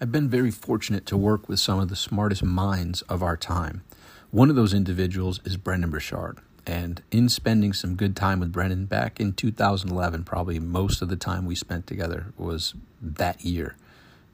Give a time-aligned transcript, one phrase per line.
[0.00, 3.82] I've been very fortunate to work with some of the smartest minds of our time.
[4.30, 6.38] One of those individuals is Brendon Burchard.
[6.64, 11.16] And in spending some good time with Brendon back in 2011, probably most of the
[11.16, 13.74] time we spent together was that year,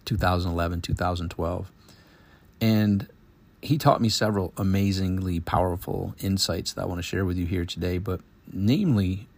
[0.05, 1.73] 2011, 2012.
[2.61, 3.09] And
[3.63, 7.65] he taught me several amazingly powerful insights that I want to share with you here
[7.65, 7.97] today.
[7.97, 8.21] But
[8.53, 9.29] namely,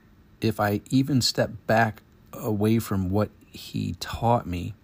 [0.40, 2.02] if I even step back
[2.32, 4.74] away from what he taught me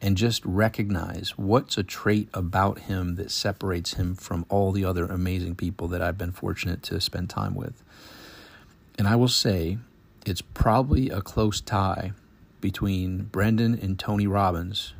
[0.00, 5.06] and just recognize what's a trait about him that separates him from all the other
[5.06, 7.82] amazing people that I've been fortunate to spend time with.
[8.98, 9.78] And I will say
[10.24, 12.12] it's probably a close tie
[12.60, 14.92] between Brendon and Tony Robbins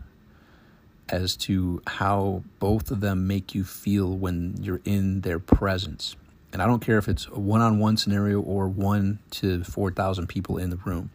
[1.09, 6.17] as to how both of them make you feel when you're in their presence.
[6.53, 10.27] And I don't care if it's a one on one scenario or one to 4,000
[10.27, 11.11] people in the room.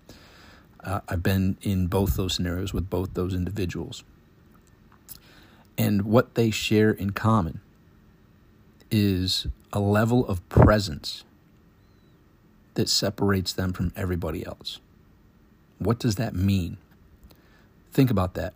[0.83, 4.03] Uh, I've been in both those scenarios with both those individuals.
[5.77, 7.61] And what they share in common
[8.89, 11.23] is a level of presence
[12.73, 14.79] that separates them from everybody else.
[15.77, 16.77] What does that mean?
[17.91, 18.53] Think about that.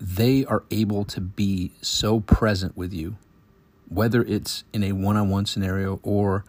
[0.00, 3.16] They are able to be so present with you,
[3.88, 6.44] whether it's in a one on one scenario or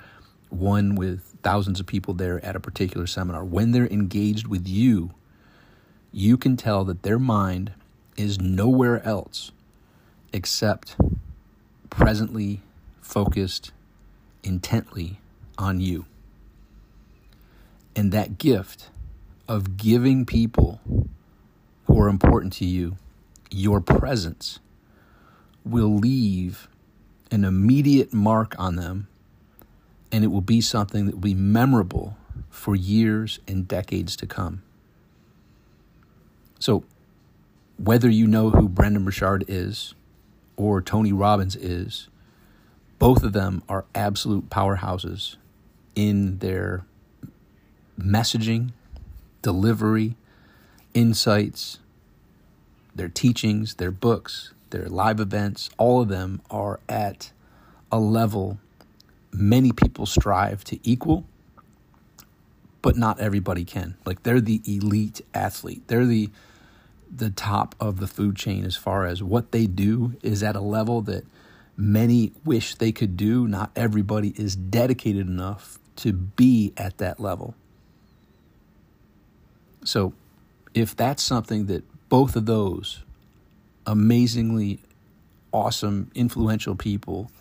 [0.50, 5.12] one with thousands of people there at a particular seminar, when they're engaged with you,
[6.12, 7.72] you can tell that their mind
[8.18, 9.54] is nowhere else
[10.34, 10.98] except
[11.90, 12.60] presently
[13.00, 13.72] focused
[14.44, 15.22] intently
[15.58, 16.04] on you.
[17.96, 18.90] And that gift
[19.48, 20.82] of giving people
[21.86, 22.98] who are important to you
[23.50, 24.60] your presence
[25.64, 26.68] will leave
[27.32, 29.08] an immediate mark on them
[30.12, 32.18] and it will be something that will be memorable
[32.50, 34.62] for years and decades to come.
[36.60, 36.84] So,
[37.78, 39.94] whether you know who Brendon Burchard is
[40.56, 42.08] or Tony Robbins is,
[42.98, 45.36] both of them are absolute powerhouses
[45.96, 46.86] in their
[48.00, 48.72] messaging,
[49.42, 50.16] delivery,
[50.94, 51.80] insights,
[52.96, 57.32] their teachings, their books, their live events, all of them are at
[57.92, 58.60] a level
[59.32, 61.26] many people strive to equal,
[62.82, 63.96] but not everybody can.
[64.06, 65.84] Like they're the elite athlete.
[65.88, 66.30] They're the
[67.16, 70.62] the top of the food chain as far as what they do is at a
[70.62, 71.26] level that
[71.78, 73.48] many wish they could do.
[73.48, 77.56] Not everybody is dedicated enough to be at that level.
[79.84, 80.14] So,
[80.74, 83.04] if that's something that both of those
[83.86, 84.80] amazingly
[85.54, 87.32] awesome, influential people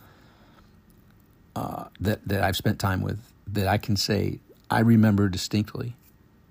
[1.57, 3.19] uh, that that I've spent time with
[3.49, 4.41] that I can say
[4.71, 5.97] I remember distinctly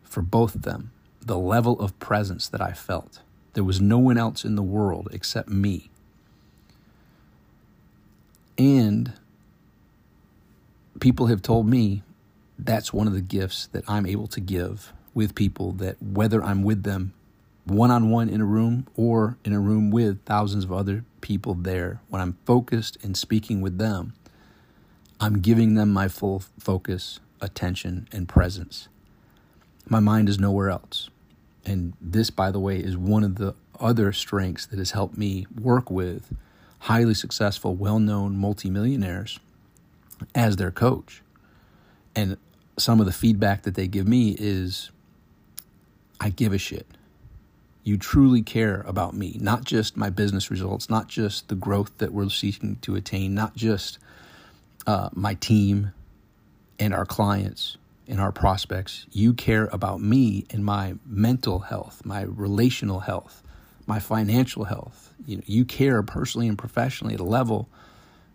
[0.04, 3.22] for both of them the level of presence that I felt.
[3.54, 5.90] There was no one else in the world except me.
[8.58, 9.14] And
[11.00, 12.04] people have told me
[12.58, 16.64] that's one of the gifts that I'm able to give with people that whether I'm
[16.64, 17.14] with them
[17.66, 21.54] one on one in a room or in a room with thousands of other people
[21.56, 24.14] there, when I'm focused and speaking with them,
[25.20, 28.88] I'm giving them my full focus, attention, and presence.
[29.88, 31.10] My mind is nowhere else.
[31.66, 35.48] And this, by the way, is one of the other strengths that has helped me
[35.60, 36.34] work with
[36.80, 39.40] highly successful, well known multimillionaires
[40.34, 41.22] as their coach.
[42.16, 42.38] And
[42.78, 44.92] some of the feedback that they give me is
[46.20, 46.88] I give a shit.
[47.84, 52.14] You truly care about me, not just my business results, not just the growth that
[52.14, 54.00] we're seeking to attain, not just
[54.88, 55.92] uh, my team
[56.80, 59.06] and our clients and our prospects.
[59.12, 63.42] You care about me and my mental health, my relational health,
[63.88, 65.14] my financial health.
[65.26, 67.70] You know, you care personally and professionally at a level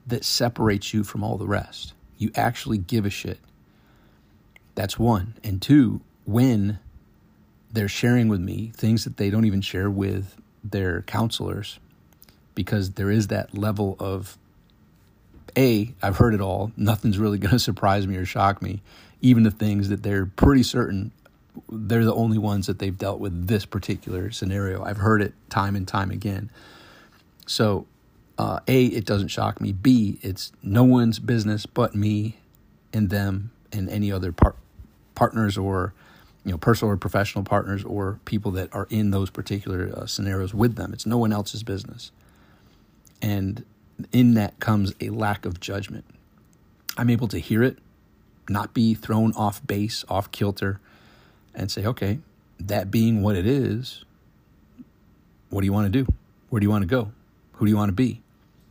[0.07, 1.95] that separates you from all the rest.
[2.19, 3.39] You actually give a shit.
[4.75, 5.35] That's one.
[5.45, 6.79] And two, when
[7.73, 11.79] they're sharing with me things that they don't even share with their counselors,
[12.55, 14.37] because there is that level of
[15.57, 16.73] a, I've heard it all.
[16.77, 18.83] Nothing's really going to surprise me or shock me.
[19.23, 21.13] Even the things that they're pretty certain
[21.71, 24.83] they're the only ones that they've dealt with this particular scenario.
[24.85, 26.51] I've heard it time and time again.
[27.47, 27.87] So,
[28.39, 29.73] uh, A, it doesn't shock me.
[29.73, 32.39] B, it's no one's business but me
[32.93, 34.57] and them and any other par-
[35.15, 35.93] partners or
[36.45, 40.55] you know personal or professional partners or people that are in those particular uh, scenarios
[40.55, 40.93] with them.
[40.93, 42.13] It's no one else's business.
[43.21, 43.65] And
[44.13, 46.05] in that comes a lack of judgment.
[46.97, 47.79] I'm able to hear it,
[48.49, 50.81] not be thrown off base, off kilter,
[51.55, 52.19] and say, okay,
[52.59, 54.05] that being what it is,
[55.49, 56.13] what do you want to do?
[56.49, 57.13] Where do you want to go?
[57.55, 58.23] Who do you want to be?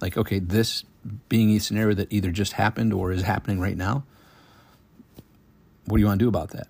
[0.01, 0.83] Like, okay, this
[1.27, 4.03] being a scenario that either just happened or is happening right now,
[5.85, 6.67] what do you want to do about that?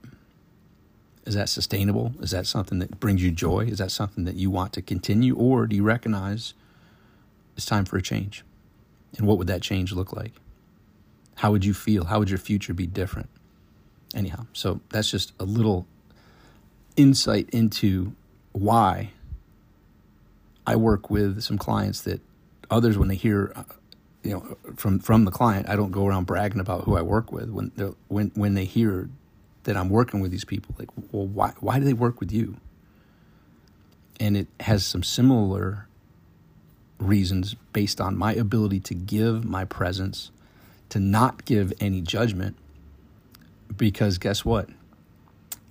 [1.26, 2.14] Is that sustainable?
[2.22, 3.66] Is that something that brings you joy?
[3.66, 5.36] Is that something that you want to continue?
[5.36, 6.54] Or do you recognize
[7.56, 8.44] it's time for a change?
[9.18, 10.34] And what would that change look like?
[11.36, 12.06] How would you feel?
[12.06, 13.30] How would your future be different?
[14.14, 15.86] Anyhow, so that's just a little
[16.96, 18.14] insight into
[18.52, 19.12] why
[20.66, 22.22] I work with some clients that
[22.70, 23.64] others, when they hear, uh,
[24.24, 27.32] you know, from from the client, I don't go around bragging about who I work
[27.32, 27.50] with.
[27.50, 29.10] When they when when they hear
[29.64, 32.58] that I'm working with these people, like, well, why why do they work with you?
[34.20, 35.88] And it has some similar
[37.00, 40.32] reasons based on my ability to give my presence,
[40.90, 42.56] to not give any judgment.
[43.76, 44.70] Because guess what?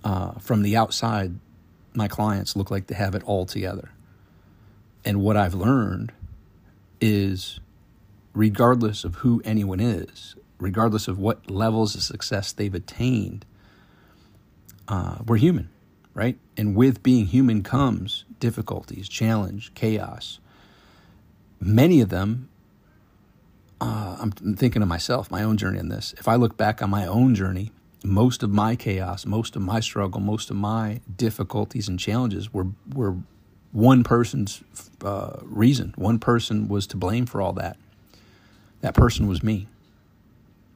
[0.03, 1.35] Uh, from the outside,
[1.93, 3.91] my clients look like they have it all together.
[5.05, 6.11] And what I've learned
[7.01, 7.59] is
[8.33, 13.45] regardless of who anyone is, regardless of what levels of success they've attained,
[14.87, 15.69] uh, we're human,
[16.13, 16.37] right?
[16.57, 20.39] And with being human comes difficulties, challenge, chaos.
[21.61, 22.49] Many of them,
[23.81, 26.13] uh, I'm thinking of myself, my own journey in this.
[26.17, 27.71] If I look back on my own journey,
[28.03, 32.67] most of my chaos, most of my struggle, most of my difficulties and challenges were
[32.93, 33.17] were
[33.71, 34.63] one person's
[35.03, 35.93] uh, reason.
[35.95, 37.77] One person was to blame for all that.
[38.81, 39.67] That person was me.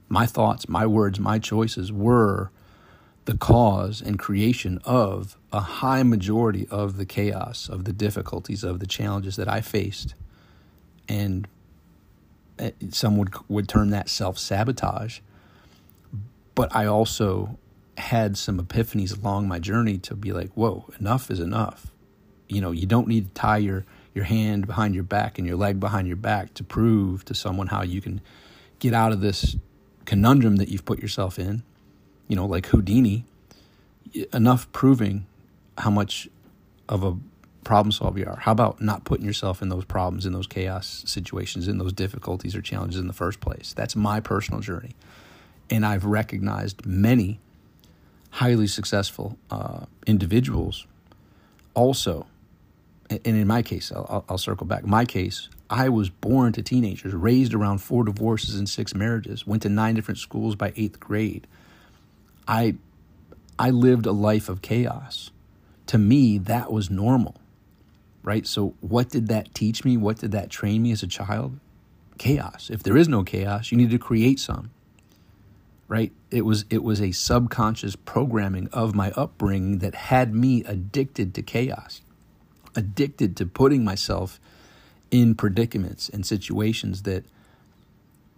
[0.10, 2.52] My thoughts, my words, my choices were
[3.26, 8.80] the cause and creation of a high majority of the chaos, of the difficulties, of
[8.80, 10.14] the challenges that I faced.
[11.08, 11.48] And
[12.60, 15.20] eh, some would, would term that self sabotage.
[16.56, 17.58] But I also
[17.98, 21.92] had some epiphanies along my journey to be like, whoa, enough is enough.
[22.48, 25.58] You know, you don't need to tie your, your hand behind your back and your
[25.58, 28.22] leg behind your back to prove to someone how you can
[28.80, 29.56] get out of this
[30.06, 31.64] conundrum that you've put yourself in
[32.28, 33.26] you know, like Houdini,
[34.34, 35.26] enough proving
[35.78, 36.28] how much
[36.88, 37.16] of a
[37.64, 38.38] problem solver you are.
[38.38, 42.56] How about not putting yourself in those problems, in those chaos situations, in those difficulties
[42.56, 43.74] or challenges in the first place?
[43.74, 44.92] That's my personal journey.
[45.70, 47.40] And I've recognized many
[48.32, 50.86] highly successful uh, individuals
[51.74, 52.28] also.
[53.10, 54.86] And in my case, I'll, I'll circle back.
[54.86, 59.62] My case, I was born to teenagers, raised around four divorces and six marriages, went
[59.64, 61.48] to nine different schools by eighth grade
[62.48, 62.76] I
[63.58, 65.32] I lived a life of chaos.
[65.88, 67.36] To me, that was normal.
[68.24, 68.48] Right?
[68.48, 69.98] So what did that teach me?
[69.98, 71.60] What did that train me as a child?
[72.18, 72.70] Chaos.
[72.72, 74.72] If there is no chaos, you need to create some.
[75.88, 76.12] Right?
[76.32, 81.42] It was it was a subconscious programming of my upbringing that had me addicted to
[81.42, 82.02] chaos.
[82.76, 84.40] Addicted to putting myself
[85.12, 87.26] in predicaments and situations that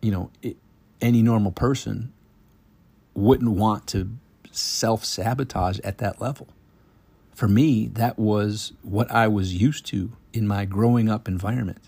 [0.01, 0.57] you know, it,
[1.01, 2.13] any normal person
[3.15, 4.09] wouldn't want to
[4.51, 6.47] self sabotage at that level.
[7.35, 11.81] For me, that was what I was used to in my growing up environment,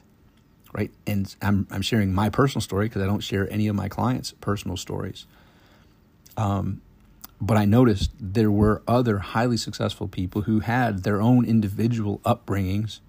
[0.74, 0.92] right?
[1.08, 4.34] And I'm, I'm sharing my personal story because I don't share any of my clients'
[4.42, 5.26] personal stories.
[6.36, 6.82] Um,
[7.40, 13.00] but I noticed there were other highly successful people who had their own individual upbringings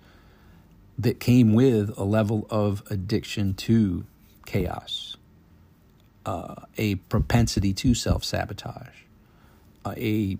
[0.98, 4.04] that came with a level of addiction to
[4.46, 5.16] chaos
[6.28, 9.04] uh, a propensity to self sabotage,
[9.86, 10.36] uh, a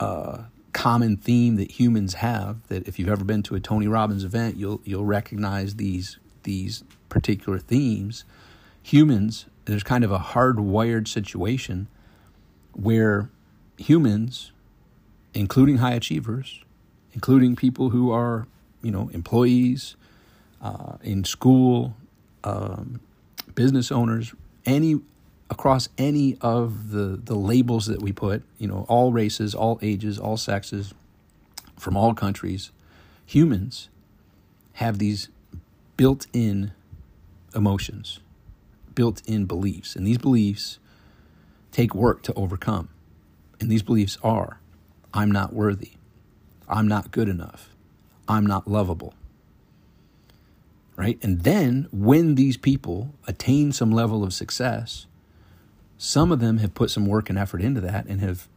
[0.00, 2.66] uh, common theme that humans have.
[2.68, 6.84] That if you've ever been to a Tony Robbins event, you'll you'll recognize these these
[7.08, 8.24] particular themes.
[8.82, 11.88] Humans, there's kind of a hardwired situation
[12.72, 13.30] where
[13.76, 14.52] humans,
[15.34, 16.64] including high achievers,
[17.12, 18.46] including people who are
[18.82, 19.96] you know employees
[20.60, 21.96] uh, in school,
[22.44, 23.00] um,
[23.54, 25.00] business owners, any
[25.52, 30.18] across any of the the labels that we put, you know, all races, all ages,
[30.18, 30.94] all sexes,
[31.78, 32.72] from all countries,
[33.26, 33.90] humans
[34.74, 35.28] have these
[35.98, 36.72] built-in
[37.54, 38.20] emotions,
[38.94, 40.78] built-in beliefs, and these beliefs
[41.70, 42.88] take work to overcome.
[43.60, 44.58] And these beliefs are
[45.12, 45.92] I'm not worthy.
[46.66, 47.68] I'm not good enough.
[48.26, 49.12] I'm not lovable
[50.96, 51.18] right?
[51.22, 55.06] And then when these people attain some level of success,
[56.02, 58.48] some of them have put some work and effort into that and have,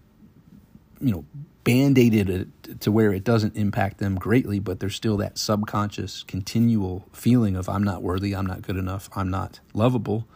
[0.99, 1.25] you know,
[1.63, 7.07] band-aided it to where it doesn't impact them greatly, but there's still that subconscious, continual
[7.13, 10.27] feeling of I'm not worthy, I'm not good enough, I'm not lovable.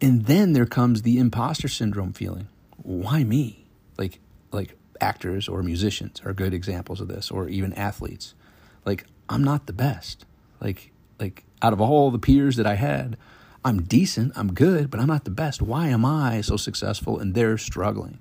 [0.00, 2.46] And then there comes the imposter syndrome feeling.
[2.76, 3.66] Why me?
[3.98, 4.20] Like
[4.52, 8.34] like actors or musicians are good examples of this, or even athletes.
[8.84, 10.26] Like I'm not the best.
[10.60, 13.16] Like like out of all the peers that I had,
[13.66, 15.60] I'm decent, I'm good, but I'm not the best.
[15.60, 18.20] Why am I so successful and they're struggling?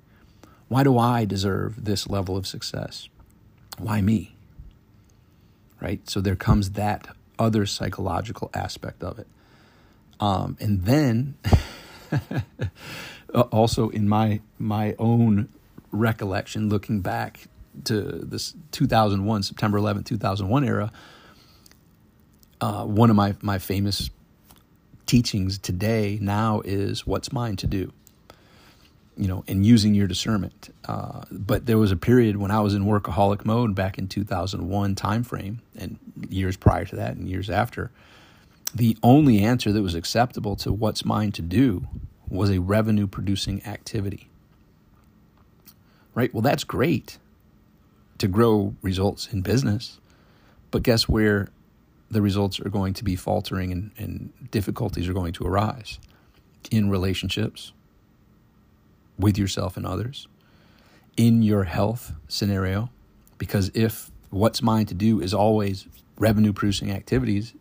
[0.70, 3.10] Why do I deserve this level of success?
[3.78, 4.36] Why me?
[5.80, 6.10] Right?
[6.10, 9.28] So there comes that other psychological aspect of it.
[10.20, 11.36] Um, and then
[13.36, 15.50] also in my my own
[15.92, 17.42] recollection looking back
[17.84, 20.92] to this 2001 September 11 2001 era
[22.62, 24.10] uh, one of my my famous
[25.06, 27.92] teachings today now is what's mine to do
[29.18, 30.74] you know and using your discernment.
[30.86, 34.96] Uh, but there was a period when i was in workaholic mode back in 2001
[34.96, 35.98] timeframe and
[36.30, 37.92] years prior to that and years after.
[38.74, 41.88] The only answer that was acceptable to what's mine to do
[42.28, 44.30] was a revenue producing activity.
[46.14, 46.34] Right?
[46.34, 47.18] Well that's great
[48.18, 50.00] to grow results in business
[50.72, 51.50] but guess where
[52.10, 56.00] the results are going to be faltering and, and difficulties are going to arise
[56.72, 57.74] in relationships
[59.18, 60.28] with yourself and others,
[61.18, 62.90] in your health scenario.
[63.38, 67.54] Because if what's mine to do is always revenue producing activities,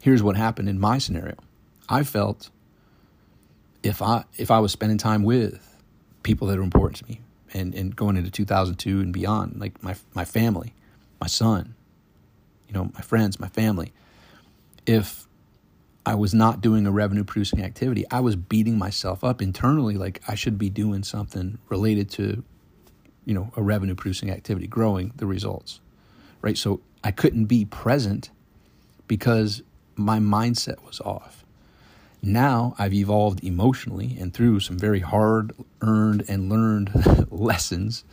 [0.00, 1.36] here's what happened in my scenario.
[1.88, 2.50] I felt
[3.82, 5.76] if I if I was spending time with
[6.22, 7.20] people that are important to me
[7.54, 10.74] and, and going into 2002 and beyond, like my my family,
[11.20, 11.74] my son,
[12.68, 13.92] you know, my friends, my family,
[14.86, 15.26] if
[16.06, 20.22] I was not doing a revenue producing activity, I was beating myself up internally like
[20.28, 22.44] I should be doing something related to,
[23.24, 25.80] you know, a revenue producing activity, growing the results.
[26.40, 26.56] Right?
[26.56, 28.30] So I couldn't be present
[29.06, 29.62] because
[29.96, 31.44] my mindset was off.
[32.22, 38.04] Now I've evolved emotionally and through some very hard earned and learned lessons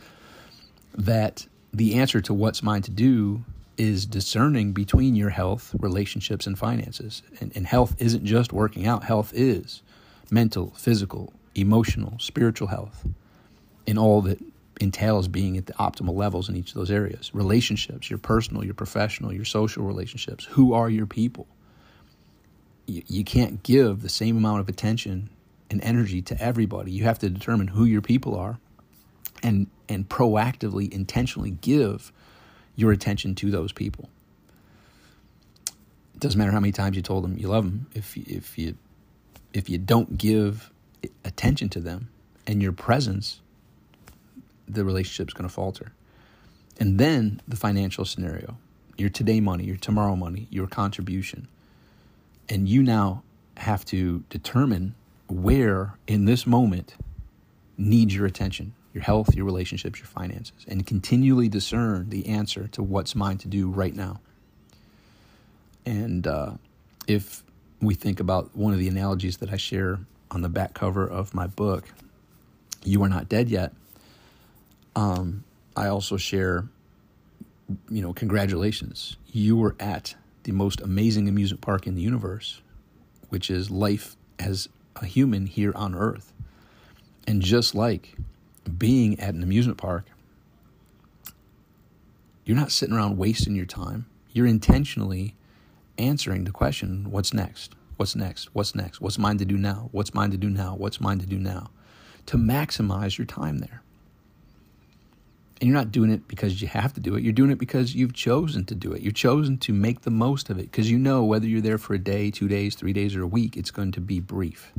[0.94, 3.44] that the answer to what's mine to do
[3.78, 7.22] is discerning between your health, relationships, and finances.
[7.40, 9.82] And, and, health isn't just working out, health is
[10.30, 13.06] mental, physical, emotional, spiritual health,
[13.86, 14.38] and all that
[14.80, 17.30] entails being at the optimal levels in each of those areas.
[17.34, 20.44] Relationships, your personal, your professional, your social relationships.
[20.44, 21.46] Who are your people?
[22.86, 25.30] You, you can't give the same amount of attention
[25.70, 26.92] and energy to everybody.
[26.92, 28.58] You have to determine who your people are
[29.42, 32.12] and and proactively intentionally give
[32.76, 34.08] your attention to those people.
[36.14, 37.86] It doesn't matter how many times you told them you love them.
[37.94, 38.76] If if you
[39.52, 40.70] if you don't give
[41.24, 42.08] attention to them
[42.46, 43.40] and your presence,
[44.68, 45.92] the relationship's going to falter.
[46.78, 48.58] And then the financial scenario,
[48.96, 51.48] your today money, your tomorrow money, your contribution.
[52.48, 53.22] And you now
[53.56, 54.94] have to determine
[55.28, 56.94] where in this moment
[57.78, 62.82] needs your attention your health, your relationships, your finances, and continually discern the answer to
[62.82, 64.18] what's mine to do right now.
[65.84, 66.52] And uh,
[67.06, 67.42] if
[67.82, 69.98] we think about one of the analogies that I share
[70.30, 71.84] on the back cover of my book,
[72.84, 73.74] You Are Not Dead Yet,
[74.96, 75.44] um,
[75.76, 76.64] I also share,
[77.90, 79.18] you know, congratulations.
[79.26, 82.62] You were at the most amazing amusement park in the universe,
[83.28, 86.32] which is life as a human here on earth.
[87.26, 88.16] And just like
[88.68, 90.06] being at an amusement park,
[92.44, 94.06] you're not sitting around wasting your time.
[94.32, 95.34] You're intentionally
[95.98, 97.74] answering the question, what's next?
[97.96, 98.54] What's next?
[98.54, 99.00] What's next?
[99.00, 99.88] What's mine to do now?
[99.92, 100.74] What's mine to do now?
[100.76, 101.70] What's mine to do now?
[102.26, 103.82] To maximize your time there.
[105.60, 107.22] And you're not doing it because you have to do it.
[107.22, 109.00] You're doing it because you've chosen to do it.
[109.00, 111.94] You've chosen to make the most of it because you know whether you're there for
[111.94, 114.74] a day, two days, three days, or a week, it's going to be brief.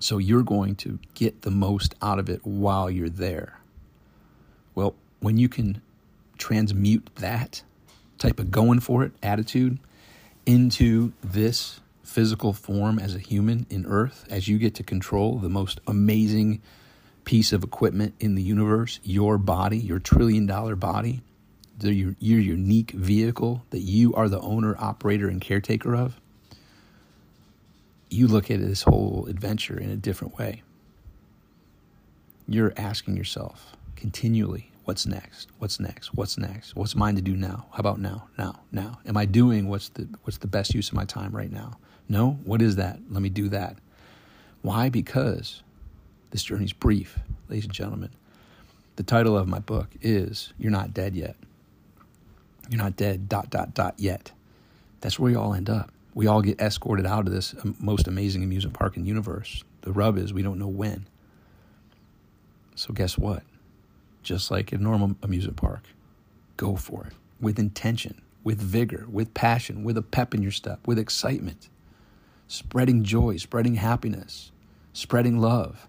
[0.00, 3.60] So you're going to get the most out of it while you're there.
[4.74, 5.80] Well, when you can
[6.38, 7.62] transmute that
[8.18, 9.78] type of going for it attitude
[10.44, 15.48] into this physical form as a human in earth, as you get to control the
[15.48, 16.60] most amazing
[17.24, 21.22] piece of equipment in the universe, your body, your trillion dollar body,
[21.82, 26.20] your, your unique vehicle that you are the owner, operator, and caretaker of
[28.10, 30.62] you look at this whole adventure in a different way.
[32.48, 35.48] You're asking yourself continually, what's next?
[35.58, 36.14] What's next?
[36.14, 36.76] What's next?
[36.76, 37.66] What's mine to do now?
[37.72, 38.28] How about now?
[38.38, 39.00] Now, now.
[39.06, 41.78] Am I doing what's the what's the best use of my time right now?
[42.08, 42.38] No?
[42.44, 43.00] What is that?
[43.10, 43.76] Let me do that.
[44.62, 44.88] Why?
[44.88, 45.62] Because
[46.30, 48.10] this journey's brief, ladies and gentlemen.
[48.94, 51.36] The title of my book is You're Not Dead Yet.
[52.68, 54.32] You're not dead, dot, dot, dot, yet.
[55.00, 58.42] That's where we all end up we all get escorted out of this most amazing
[58.42, 59.62] amusement park in the universe.
[59.82, 61.06] The rub is we don't know when.
[62.74, 63.42] So guess what?
[64.22, 65.82] Just like a normal amusement park,
[66.56, 70.80] go for it with intention, with vigor, with passion, with a pep in your step,
[70.86, 71.68] with excitement,
[72.48, 74.52] spreading joy, spreading happiness,
[74.94, 75.86] spreading love.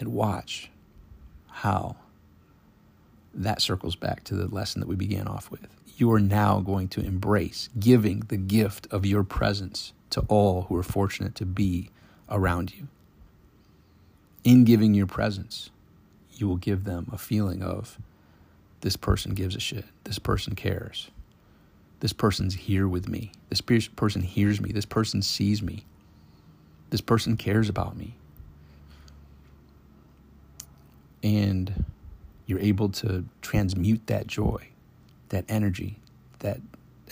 [0.00, 0.68] And watch
[1.46, 1.94] how
[3.36, 5.68] that circles back to the lesson that we began off with.
[5.96, 10.76] You are now going to embrace giving the gift of your presence to all who
[10.76, 11.90] are fortunate to be
[12.30, 12.88] around you.
[14.44, 15.70] In giving your presence,
[16.34, 17.98] you will give them a feeling of
[18.82, 19.84] this person gives a shit.
[20.04, 21.10] This person cares.
[22.00, 23.32] This person's here with me.
[23.48, 24.70] This person hears me.
[24.70, 25.84] This person sees me.
[26.90, 28.14] This person cares about me.
[31.22, 31.86] And
[32.46, 34.68] you're able to transmute that joy,
[35.28, 35.98] that energy,
[36.38, 36.60] that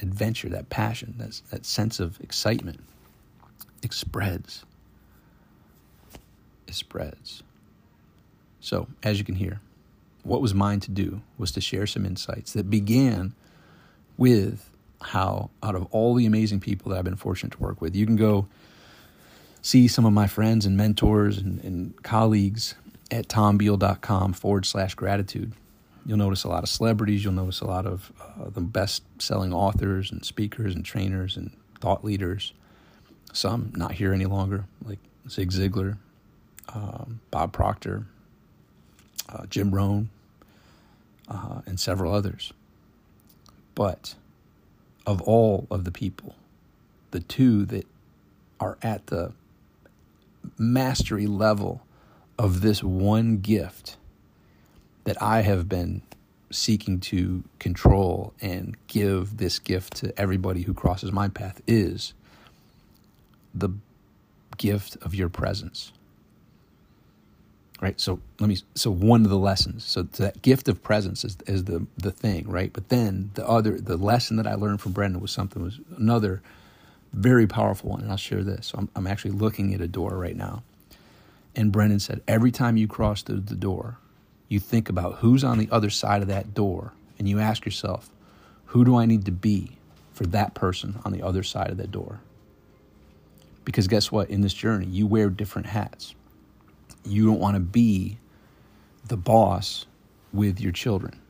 [0.01, 2.81] adventure, that passion, that, that sense of excitement.
[3.83, 4.65] It spreads.
[6.67, 7.43] It spreads.
[8.61, 9.61] So, as you can hear,
[10.23, 13.35] what was mine to do was to share some insights that began
[14.17, 14.71] with
[15.03, 18.07] how, out of all the amazing people that I've been fortunate to work with, you
[18.07, 18.47] can go
[19.61, 22.75] see some of my friends and mentors and, and colleagues
[23.15, 25.53] at tombeal.com forward slash gratitude.
[26.05, 27.23] You'll notice a lot of celebrities.
[27.23, 31.53] You'll notice a lot of uh, the best selling authors and speakers and trainers and
[31.81, 32.53] thought leaders.
[33.33, 35.97] Some not here any longer, like Zig Ziglar,
[36.75, 38.05] um, Bob Proctor,
[39.29, 40.11] uh, Jim Rohn,
[41.29, 42.53] uh, and several others.
[43.77, 44.17] But
[45.07, 46.35] of all of the people,
[47.13, 47.87] the two that
[48.59, 49.33] are at the
[50.59, 51.83] mastery level
[52.39, 53.97] of this one gift
[55.05, 56.03] that I have been
[56.51, 62.15] seeking to control and give this gift to everybody who crosses my path is
[63.55, 63.71] the
[64.57, 65.93] gift of your presence.
[67.81, 68.01] Right?
[68.01, 69.85] So let me so one of the lessons.
[69.85, 72.73] So that gift of presence is is the the thing, right?
[72.73, 76.41] But then the other the lesson that I learned from Brendon was something was another
[77.13, 78.69] very powerful one, and I'll share this.
[78.69, 80.63] So I'm, I'm actually looking at a door right now
[81.57, 83.99] and Brendon said, every time you cross through the door,
[84.49, 88.11] you think about who's on the other side of that door and you ask yourself,
[88.67, 89.79] who do I need to be
[90.13, 92.21] for that person on the other side of that door?
[93.65, 94.31] Because guess what?
[94.31, 96.15] In this journey, you wear different hats.
[97.05, 98.19] You don't want to be
[99.07, 99.87] the boss
[100.33, 101.21] with your children.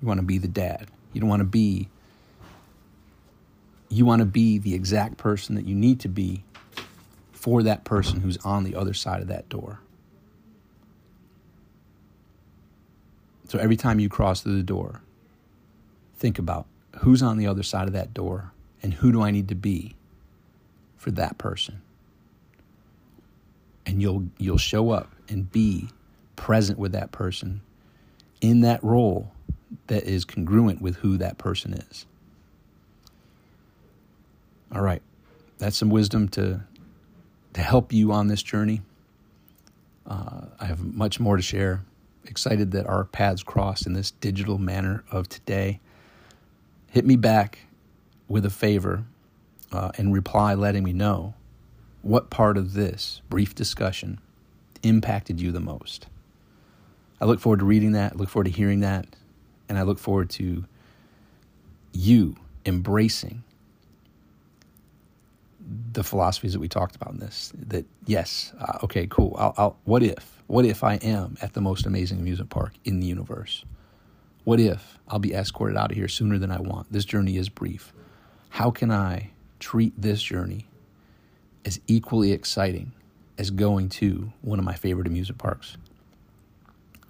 [0.00, 0.88] You want to be the dad.
[1.12, 1.88] You don't want to be
[3.88, 6.42] you want to be the exact person that you need to be
[7.42, 9.80] for that person who's on the other side of that door.
[13.48, 15.02] So every time you cross through the door,
[16.16, 16.66] think about
[17.00, 19.96] who's on the other side of that door and who do I need to be
[20.96, 21.82] for that person.
[23.86, 25.88] And you'll you'll show up and be
[26.36, 27.60] present with that person
[28.40, 29.32] in that role
[29.88, 32.06] that is congruent with who that person is.
[34.72, 35.02] All right.
[35.58, 36.60] That's some wisdom to
[37.54, 38.82] to help you on this journey.
[40.06, 41.84] Uh, I have much more to share.
[42.24, 45.80] Excited that our paths crossed in this digital manner of today.
[46.90, 47.60] Hit me back
[48.28, 49.04] with a favor
[49.72, 51.34] uh, and reply letting me know
[52.02, 54.18] what part of this brief discussion
[54.82, 56.06] impacted you the most.
[57.20, 59.06] I look forward to reading that, look forward to hearing that,
[59.68, 60.64] and I look forward to
[61.92, 62.36] you
[62.66, 63.44] embracing
[65.92, 67.52] the philosophies that we talked about in this.
[67.68, 69.36] That yes, uh, okay, cool.
[69.38, 70.42] I'll, I'll, what if?
[70.46, 73.64] What if I am at the most amazing amusement park in the universe?
[74.44, 76.92] What if I'll be escorted out of here sooner than I want?
[76.92, 77.92] This journey is brief.
[78.50, 80.66] How can I treat this journey
[81.64, 82.92] as equally exciting
[83.38, 85.76] as going to one of my favorite amusement parks?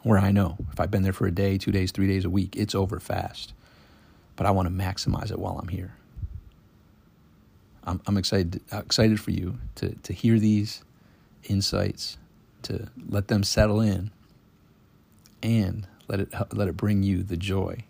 [0.03, 2.31] Where I know if I've been there for a day, two days, three days, a
[2.31, 3.55] week, it's over fast.
[4.37, 5.95] But I want to maximize it while I'm here.
[7.85, 10.83] I'm, I'm excited excited for you to to hear these
[11.45, 12.18] insights,
[12.62, 14.11] to let them settle in,
[15.42, 17.85] and let it let it bring you the joy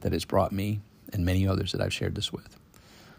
[0.00, 0.80] that it's brought me
[1.12, 2.56] and many others that I've shared this with.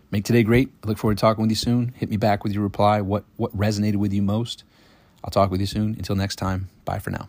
[0.10, 0.70] Make today great.
[0.84, 1.94] I look forward to talking with you soon.
[1.98, 3.02] Hit me back with your reply.
[3.02, 4.64] What what resonated with you most?
[5.24, 5.96] I'll talk with you soon.
[5.96, 7.28] Until next time, bye for now.